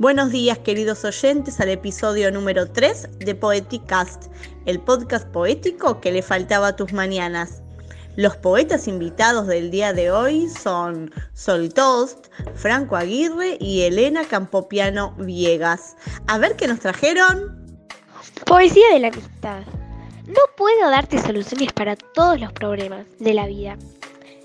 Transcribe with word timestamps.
Buenos 0.00 0.30
días 0.30 0.56
queridos 0.56 1.04
oyentes 1.04 1.60
al 1.60 1.68
episodio 1.68 2.32
número 2.32 2.66
3 2.66 3.18
de 3.18 3.34
Poeticast, 3.34 4.32
el 4.64 4.80
podcast 4.80 5.28
poético 5.28 6.00
que 6.00 6.10
le 6.10 6.22
faltaba 6.22 6.68
a 6.68 6.76
tus 6.76 6.94
mañanas. 6.94 7.62
Los 8.16 8.34
poetas 8.34 8.88
invitados 8.88 9.46
del 9.46 9.70
día 9.70 9.92
de 9.92 10.10
hoy 10.10 10.48
son 10.48 11.12
Sol 11.34 11.74
Toast, 11.74 12.28
Franco 12.54 12.96
Aguirre 12.96 13.58
y 13.60 13.82
Elena 13.82 14.24
Campopiano 14.24 15.14
Viegas. 15.18 15.96
A 16.28 16.38
ver 16.38 16.56
qué 16.56 16.66
nos 16.66 16.80
trajeron. 16.80 17.78
Poesía 18.46 18.94
de 18.94 19.00
la 19.00 19.08
amistad. 19.08 19.64
No 20.26 20.40
puedo 20.56 20.88
darte 20.88 21.18
soluciones 21.18 21.74
para 21.74 21.94
todos 21.96 22.40
los 22.40 22.54
problemas 22.54 23.04
de 23.18 23.34
la 23.34 23.46
vida, 23.46 23.76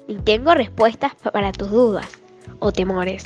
ni 0.10 0.18
tengo 0.18 0.54
respuestas 0.54 1.14
para 1.16 1.54
tus 1.54 1.72
dudas 1.72 2.08
o 2.60 2.74
temores 2.74 3.24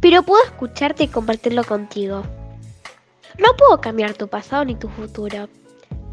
pero 0.00 0.22
puedo 0.22 0.42
escucharte 0.44 1.04
y 1.04 1.08
compartirlo 1.08 1.64
contigo. 1.64 2.22
No 3.38 3.56
puedo 3.56 3.80
cambiar 3.80 4.14
tu 4.14 4.28
pasado 4.28 4.64
ni 4.64 4.74
tu 4.74 4.88
futuro, 4.88 5.48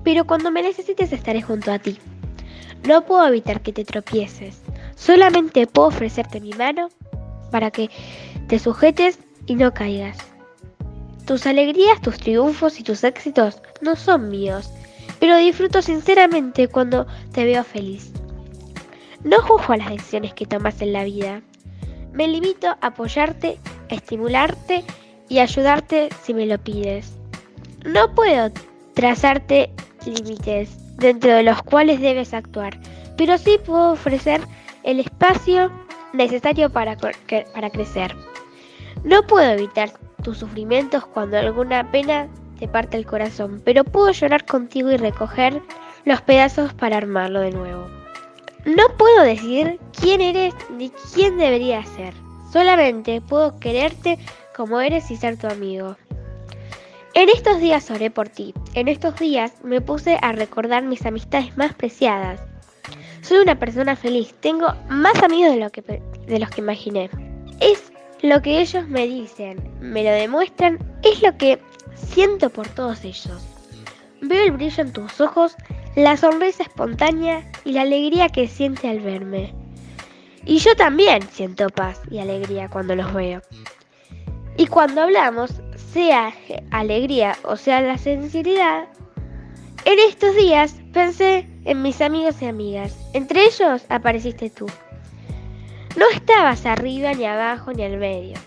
pero 0.04 0.26
cuando 0.26 0.52
me 0.52 0.62
necesites 0.62 1.12
estaré 1.12 1.42
junto 1.42 1.72
a 1.72 1.80
ti. 1.80 1.98
No 2.88 3.06
puedo 3.06 3.28
evitar 3.28 3.62
que 3.62 3.74
te 3.74 3.84
tropieces, 3.84 4.62
solamente 4.96 5.66
puedo 5.66 5.88
ofrecerte 5.88 6.40
mi 6.40 6.52
mano 6.52 6.90
para 7.52 7.72
que 7.72 7.90
te 8.48 8.60
sujetes 8.60 9.20
y 9.48 9.56
no 9.56 9.74
caigas. 9.74 10.18
Tus 11.26 11.48
alegrías, 11.48 12.02
tus 12.02 12.18
triunfos 12.18 12.80
y 12.80 12.84
tus 12.84 13.04
éxitos 13.04 13.62
no 13.82 13.96
son 13.96 14.30
míos, 14.30 14.70
pero 15.20 15.38
disfruto 15.38 15.82
sinceramente 15.82 16.68
cuando 16.68 17.08
te 17.32 17.46
veo 17.46 17.64
feliz. 17.64 18.12
No 19.24 19.42
juzgo 19.42 19.76
las 19.76 19.90
decisiones 19.90 20.36
que 20.36 20.46
tomas 20.46 20.82
en 20.82 20.94
la 20.94 21.04
vida. 21.04 21.42
Me 22.14 22.27
limito 22.27 22.68
a 22.68 22.77
apoyarte 22.80 23.58
estimularte 23.90 24.84
y 25.30 25.40
ayudarte 25.40 26.10
si 26.24 26.34
me 26.34 26.46
lo 26.46 26.58
pides. 26.58 27.14
No 27.84 28.14
puedo 28.14 28.52
trazarte 28.94 29.72
límites 30.05 30.70
dentro 30.98 31.34
de 31.34 31.44
los 31.44 31.62
cuales 31.64 32.02
debes 32.02 32.34
actuar, 32.34 32.77
pero 33.18 33.38
sí 33.38 33.60
puedo 33.66 33.92
ofrecer 33.92 34.42
el 34.84 35.00
espacio 35.00 35.72
necesario 36.14 36.70
para, 36.70 36.98
para 36.98 37.70
crecer. 37.70 38.16
No 39.04 39.26
puedo 39.27 39.52
evitar 39.52 39.92
tus 40.24 40.40
sufrimientos 40.40 41.05
cuando 41.05 41.38
alguna 41.38 41.92
pena 41.92 42.27
te 42.60 42.68
parte 42.68 42.98
el 42.98 43.05
corazón, 43.05 43.62
pero 43.64 43.84
puedo 43.84 44.12
llorar 44.12 44.46
contigo 44.46 44.92
y 44.92 44.98
recoger 44.98 45.62
los 46.05 46.22
pedazos 46.22 46.74
para 46.74 46.98
armarlo 46.98 47.42
de 47.42 47.52
nuevo. 47.52 47.88
No 48.66 48.84
puedo 48.98 49.22
decir 49.22 49.80
quién 49.99 50.22
eres 50.22 50.54
ni 50.76 50.90
quién 51.14 51.38
debería 51.38 51.84
ser. 51.86 52.14
Solamente 52.51 53.21
puedo 53.21 53.60
quererte 53.60 54.18
como 54.55 54.79
eres 54.82 55.12
y 55.12 55.18
ser 55.18 55.38
tu 55.38 55.48
amigo. 55.48 55.98
En 57.13 57.29
estos 57.29 57.60
días 57.60 57.90
oré 57.91 58.12
por 58.12 58.27
ti. 58.27 58.54
En 58.74 58.87
estos 58.87 59.15
días 59.18 59.54
me 59.63 59.82
puse 59.82 60.18
a 60.21 60.34
recordar 60.34 60.84
mis 60.84 61.05
amistades 61.05 61.55
más 61.57 61.74
preciadas. 61.74 62.41
Soy 63.21 63.37
una 63.37 63.57
persona 63.57 63.96
feliz. 63.96 64.34
Tengo 64.41 64.68
más 64.90 65.24
amigos 65.24 65.53
de, 65.53 65.59
lo 65.59 65.69
que, 65.69 65.81
de 65.81 66.40
los 66.40 66.50
que 66.50 66.62
imaginé. 66.62 67.09
Es 67.59 67.91
lo 68.22 68.41
que 68.41 68.59
ellos 68.59 68.88
me 68.88 69.07
dicen, 69.07 69.57
me 69.80 70.03
lo 70.03 70.12
demuestran, 70.12 70.78
es 71.03 71.22
lo 71.22 71.38
que 71.38 71.59
siento 71.96 72.50
por 72.50 72.68
todos 72.68 73.03
ellos. 73.03 73.41
Veo 74.22 74.44
el 74.44 74.52
brillo 74.52 74.84
en 74.84 74.91
tus 74.91 75.22
ojos, 75.22 75.56
la 75.96 76.18
sonrisa 76.18 76.63
espontánea 76.63 77.50
y 77.63 77.72
la 77.72 77.81
alegría 77.81 78.30
que 78.30 78.47
siente 78.47 78.90
al 78.90 79.00
verme. 79.00 79.53
Y 80.46 80.59
yo 80.59 80.75
también 80.75 81.24
siento 81.31 81.69
paz 81.69 82.00
y 82.09 82.19
alegría 82.19 82.69
cuando 82.69 82.96
los 82.96 83.13
veo. 83.13 83.41
Y 84.57 84.68
cuando 84.68 85.02
hablamos, 85.02 85.52
sea 85.92 86.34
alegría 86.72 87.36
o 87.44 87.58
sea 87.58 87.81
la 87.81 87.97
sinceridad, 87.97 88.88
en 89.86 90.00
estos 90.00 90.36
días 90.36 90.75
pensé 90.94 91.47
en 91.66 91.81
mis 91.81 92.02
amigos 92.02 92.42
y 92.42 92.46
amigas. 92.46 92.97
Entre 93.14 93.46
ellos 93.46 93.86
apareciste 93.90 94.50
tú. 94.50 94.66
No 95.96 96.09
estabas 96.09 96.66
arriba 96.66 97.14
ni 97.14 97.25
abajo 97.25 97.72
ni 97.72 97.84
al 97.84 97.97
medio. 97.97 98.38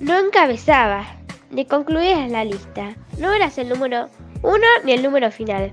No 0.00 0.18
encabezabas 0.18 1.06
ni 1.50 1.64
concluías 1.64 2.30
la 2.30 2.44
lista. 2.44 2.96
No 3.18 3.32
eras 3.32 3.58
el 3.58 3.68
número 3.68 4.08
uno 4.42 4.66
ni 4.84 4.92
el 4.92 5.02
número 5.02 5.30
final. 5.30 5.72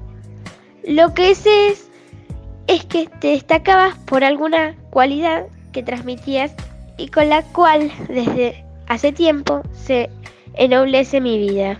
Lo 0.83 1.13
que 1.13 1.35
sé 1.35 1.69
es 1.69 1.90
es 2.67 2.85
que 2.85 3.07
te 3.19 3.29
destacabas 3.29 3.97
por 3.99 4.23
alguna 4.23 4.75
cualidad 4.89 5.47
que 5.71 5.83
transmitías 5.83 6.53
y 6.97 7.07
con 7.07 7.29
la 7.29 7.43
cual 7.43 7.91
desde 8.07 8.63
hace 8.87 9.11
tiempo 9.11 9.61
se 9.73 10.09
ennoblece 10.53 11.21
mi 11.21 11.37
vida. 11.37 11.79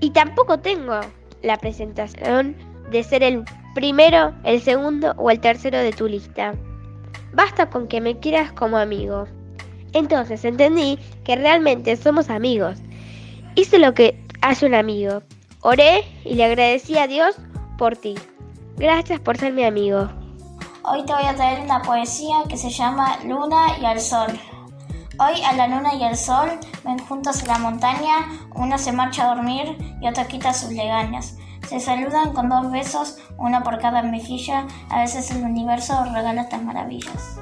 Y 0.00 0.10
tampoco 0.10 0.58
tengo 0.58 1.00
la 1.42 1.56
presentación 1.58 2.56
de 2.90 3.02
ser 3.02 3.22
el 3.22 3.44
primero, 3.74 4.34
el 4.44 4.60
segundo 4.60 5.14
o 5.16 5.30
el 5.30 5.40
tercero 5.40 5.78
de 5.78 5.92
tu 5.92 6.08
lista. 6.08 6.54
Basta 7.32 7.70
con 7.70 7.86
que 7.86 8.00
me 8.00 8.18
quieras 8.18 8.52
como 8.52 8.78
amigo. 8.78 9.26
Entonces 9.92 10.44
entendí 10.44 10.98
que 11.24 11.36
realmente 11.36 11.96
somos 11.96 12.30
amigos. 12.30 12.78
Hice 13.54 13.78
lo 13.78 13.94
que 13.94 14.18
hace 14.40 14.66
un 14.66 14.74
amigo. 14.74 15.22
Oré 15.60 16.04
y 16.24 16.34
le 16.34 16.44
agradecí 16.44 16.96
a 16.96 17.06
Dios 17.06 17.36
por 17.76 17.96
ti. 17.96 18.14
Gracias 18.80 19.20
por 19.20 19.36
ser 19.36 19.52
mi 19.52 19.62
amigo. 19.62 20.08
Hoy 20.84 21.04
te 21.04 21.12
voy 21.12 21.26
a 21.26 21.34
traer 21.34 21.60
una 21.60 21.82
poesía 21.82 22.36
que 22.48 22.56
se 22.56 22.70
llama 22.70 23.18
Luna 23.26 23.76
y 23.78 23.84
al 23.84 24.00
Sol. 24.00 24.28
Hoy 25.18 25.42
a 25.42 25.52
la 25.52 25.68
luna 25.68 25.94
y 25.96 26.02
al 26.02 26.16
sol 26.16 26.48
ven 26.82 26.98
juntos 27.00 27.42
a 27.42 27.46
la 27.46 27.58
montaña, 27.58 28.26
uno 28.54 28.78
se 28.78 28.90
marcha 28.90 29.24
a 29.24 29.34
dormir 29.34 29.76
y 30.00 30.08
otro 30.08 30.26
quita 30.26 30.54
sus 30.54 30.70
legañas. 30.72 31.36
Se 31.68 31.78
saludan 31.78 32.32
con 32.32 32.48
dos 32.48 32.72
besos, 32.72 33.18
uno 33.36 33.62
por 33.62 33.78
cada 33.80 34.02
mejilla, 34.02 34.66
a 34.88 35.00
veces 35.00 35.30
el 35.30 35.42
universo 35.42 36.02
regala 36.14 36.40
estas 36.40 36.62
maravillas. 36.62 37.38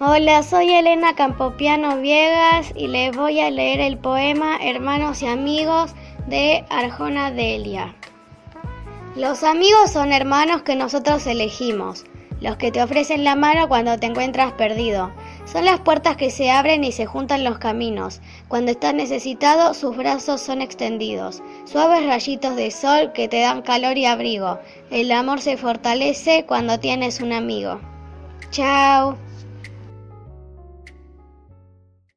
Hola, 0.00 0.42
soy 0.42 0.72
Elena 0.72 1.14
Campopiano 1.14 1.98
Viegas 1.98 2.72
y 2.74 2.88
les 2.88 3.16
voy 3.16 3.38
a 3.38 3.52
leer 3.52 3.78
el 3.78 3.98
poema 3.98 4.56
Hermanos 4.60 5.22
y 5.22 5.28
Amigos 5.28 5.94
de 6.26 6.66
Arjona 6.70 7.30
Delia. 7.30 7.94
Los 9.16 9.42
amigos 9.42 9.90
son 9.90 10.12
hermanos 10.12 10.62
que 10.62 10.76
nosotros 10.76 11.26
elegimos, 11.26 12.04
los 12.40 12.56
que 12.56 12.70
te 12.70 12.80
ofrecen 12.80 13.24
la 13.24 13.34
mano 13.34 13.68
cuando 13.68 13.98
te 13.98 14.06
encuentras 14.06 14.52
perdido. 14.52 15.10
Son 15.46 15.64
las 15.64 15.80
puertas 15.80 16.16
que 16.16 16.30
se 16.30 16.50
abren 16.50 16.84
y 16.84 16.92
se 16.92 17.06
juntan 17.06 17.42
los 17.42 17.58
caminos. 17.58 18.20
Cuando 18.46 18.70
estás 18.70 18.94
necesitado, 18.94 19.74
sus 19.74 19.96
brazos 19.96 20.40
son 20.40 20.62
extendidos. 20.62 21.42
Suaves 21.64 22.06
rayitos 22.06 22.54
de 22.54 22.70
sol 22.70 23.12
que 23.12 23.26
te 23.26 23.40
dan 23.40 23.62
calor 23.62 23.98
y 23.98 24.06
abrigo. 24.06 24.60
El 24.92 25.10
amor 25.10 25.40
se 25.40 25.56
fortalece 25.56 26.44
cuando 26.46 26.78
tienes 26.78 27.20
un 27.20 27.32
amigo. 27.32 27.80
Chao. 28.52 29.18